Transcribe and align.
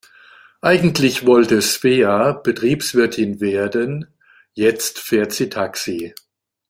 Eigentlich 0.61 1.27
wollte 1.27 1.61
Svea 1.61 2.31
Betriebswirtin 2.31 3.39
werden, 3.39 4.07
jetzt 4.53 4.97
fährt 4.97 5.31
sie 5.31 5.47
Taxi. 5.47 6.15